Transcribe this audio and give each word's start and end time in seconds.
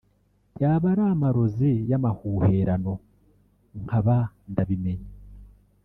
yaba 0.61 0.85
ari 0.93 1.03
amarozi 1.13 1.71
y’amahuherano 1.89 2.93
nkaba 3.83 4.17
ndabimenye 4.51 5.09